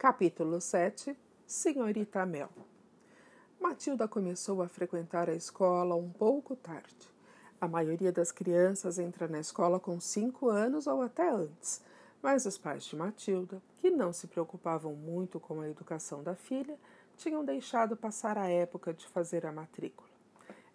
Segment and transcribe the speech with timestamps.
[0.00, 1.14] Capítulo 7
[1.46, 2.48] Senhorita Mel
[3.60, 7.06] Matilda começou a frequentar a escola um pouco tarde.
[7.60, 11.82] A maioria das crianças entra na escola com cinco anos ou até antes,
[12.22, 16.78] mas os pais de Matilda, que não se preocupavam muito com a educação da filha,
[17.18, 20.08] tinham deixado passar a época de fazer a matrícula.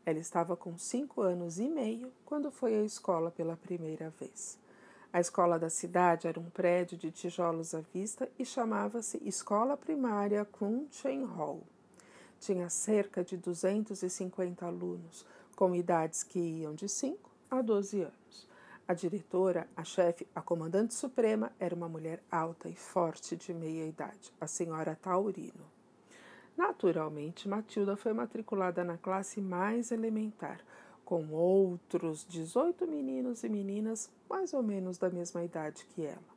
[0.05, 4.64] Ela estava com cinco anos e meio quando foi à escola pela primeira vez.
[5.15, 10.43] A escola da cidade era um prédio de tijolos à vista e chamava-se Escola Primária
[10.43, 11.64] Crunchen Hall.
[12.38, 18.50] Tinha cerca de 250 alunos, com idades que iam de 5 a 12 anos.
[18.86, 23.88] A diretora, a chefe, a comandante suprema era uma mulher alta e forte de meia
[23.88, 25.63] idade, a senhora Taurino.
[26.57, 30.60] Naturalmente, Matilda foi matriculada na classe mais elementar,
[31.05, 36.35] com outros 18 meninos e meninas mais ou menos da mesma idade que ela.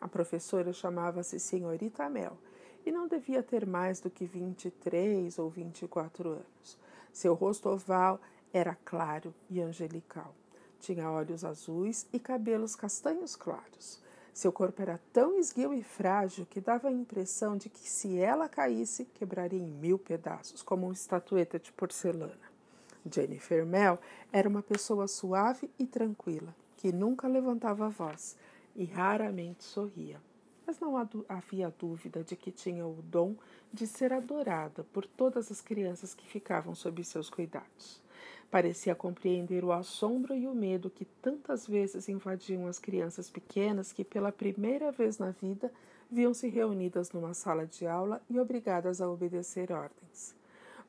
[0.00, 2.38] A professora chamava-se Senhorita Mel
[2.86, 6.78] e não devia ter mais do que 23 ou 24 anos.
[7.12, 8.20] Seu rosto oval
[8.52, 10.34] era claro e angelical.
[10.78, 14.00] Tinha olhos azuis e cabelos castanhos claros.
[14.32, 18.48] Seu corpo era tão esguio e frágil que dava a impressão de que, se ela
[18.48, 22.53] caísse, quebraria em mil pedaços, como uma estatueta de porcelana.
[23.10, 23.98] Jennifer Mel
[24.32, 28.36] era uma pessoa suave e tranquila, que nunca levantava a voz
[28.74, 30.20] e raramente sorria.
[30.66, 30.96] Mas não
[31.28, 33.34] havia dúvida de que tinha o dom
[33.72, 38.02] de ser adorada por todas as crianças que ficavam sob seus cuidados.
[38.50, 44.04] Parecia compreender o assombro e o medo que tantas vezes invadiam as crianças pequenas que,
[44.04, 45.72] pela primeira vez na vida,
[46.10, 50.34] viam-se reunidas numa sala de aula e obrigadas a obedecer ordens.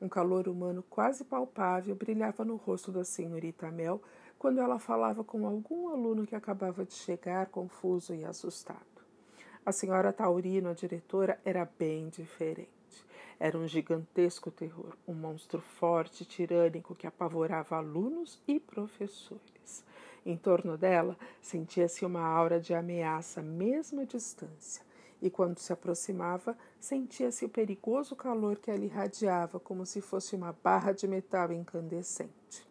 [0.00, 4.00] Um calor humano quase palpável brilhava no rosto da senhorita Mel
[4.38, 8.84] quando ela falava com algum aluno que acabava de chegar, confuso e assustado.
[9.64, 12.68] A senhora Taurino, a diretora, era bem diferente.
[13.40, 19.82] Era um gigantesco terror, um monstro forte e tirânico que apavorava alunos e professores.
[20.26, 24.84] Em torno dela sentia-se uma aura de ameaça, mesmo à distância
[25.20, 30.52] e quando se aproximava, sentia-se o perigoso calor que ela irradiava como se fosse uma
[30.62, 32.66] barra de metal incandescente.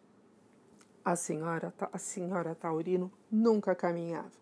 [1.04, 4.32] A senhora, a senhora Taurino nunca caminhava.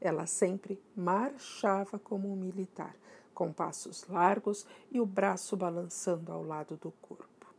[0.00, 2.94] Ela sempre marchava como um militar,
[3.34, 7.54] com passos largos e o braço balançando ao lado do corpo.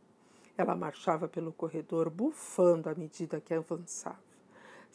[0.56, 4.18] Ela marchava pelo corredor bufando à medida que avançava.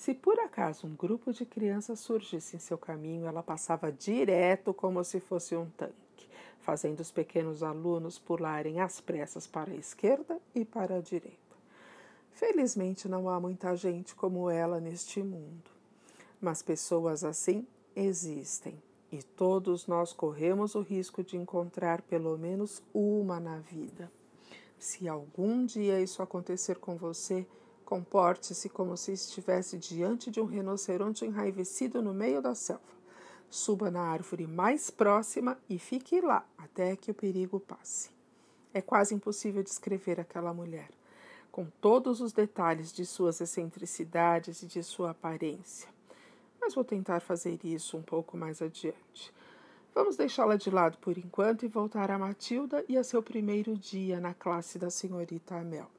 [0.02, 5.04] Se por acaso um grupo de crianças surgisse em seu caminho, ela passava direto como
[5.04, 6.28] se fosse um tanque,
[6.60, 11.38] fazendo os pequenos alunos pularem às pressas para a esquerda e para a direita.
[12.32, 15.70] Felizmente não há muita gente como ela neste mundo,
[16.42, 18.82] mas pessoas assim existem
[19.12, 24.12] e todos nós corremos o risco de encontrar pelo menos uma na vida.
[24.80, 27.46] Se algum dia isso acontecer com você,
[27.92, 32.82] Comporte-se como se estivesse diante de um rinoceronte enraivecido no meio da selva.
[33.50, 38.10] Suba na árvore mais próxima e fique lá até que o perigo passe.
[38.74, 40.88] É quase impossível descrever aquela mulher,
[41.52, 45.90] com todos os detalhes de suas excentricidades e de sua aparência.
[46.62, 49.34] Mas vou tentar fazer isso um pouco mais adiante.
[49.94, 54.18] Vamos deixá-la de lado por enquanto e voltar a Matilda e a seu primeiro dia
[54.22, 55.90] na classe da senhorita Amel.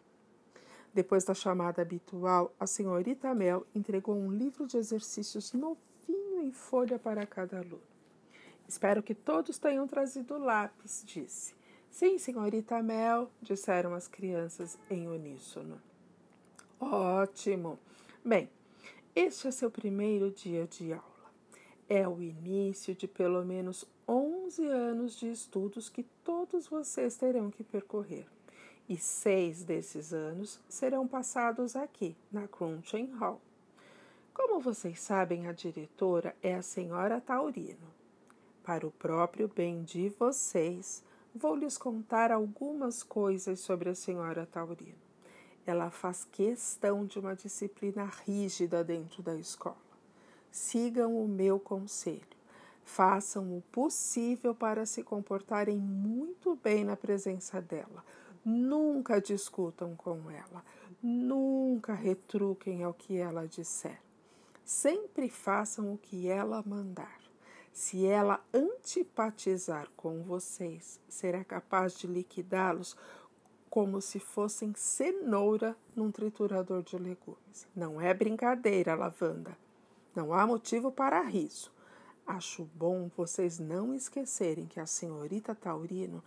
[0.95, 6.99] Depois da chamada habitual, a senhorita Mel entregou um livro de exercícios novinho em folha
[6.99, 7.81] para cada aluno.
[8.69, 11.55] Espero que todos tenham trazido lápis, disse.
[11.91, 15.81] Sim, senhorita Mel, disseram as crianças em uníssono.
[16.79, 17.79] Ótimo!
[18.23, 18.51] Bem,
[19.17, 21.03] este é seu primeiro dia de aula.
[21.89, 27.65] É o início de pelo menos 11 anos de estudos que todos vocês terão que
[27.65, 28.27] percorrer
[28.93, 33.41] e seis desses anos serão passados aqui, na Crunchen Hall.
[34.35, 37.89] Como vocês sabem, a diretora é a senhora Taurino.
[38.63, 41.03] Para o próprio bem de vocês,
[41.35, 45.01] vou lhes contar algumas coisas sobre a senhora Taurino.
[45.65, 49.77] Ela faz questão de uma disciplina rígida dentro da escola.
[50.51, 52.21] Sigam o meu conselho.
[52.85, 58.05] Façam o possível para se comportarem muito bem na presença dela
[58.45, 60.65] Nunca discutam com ela,
[61.03, 64.01] nunca retruquem ao que ela disser.
[64.65, 67.21] Sempre façam o que ela mandar.
[67.73, 72.97] Se ela antipatizar com vocês, será capaz de liquidá-los
[73.71, 77.67] como se fossem cenoura num triturador de legumes.
[77.75, 79.57] Não é brincadeira, lavanda.
[80.15, 81.73] Não há motivo para riso.
[82.27, 86.23] Acho bom vocês não esquecerem que a senhorita Taurino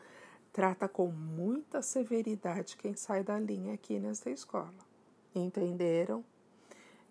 [0.55, 4.71] trata com muita severidade quem sai da linha aqui nesta escola.
[5.35, 6.23] Entenderam?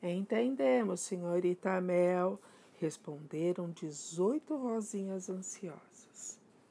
[0.02, 2.41] Entendemos, senhorita Mel,
[2.81, 5.94] responderam dezoito rosinhas ansiosas.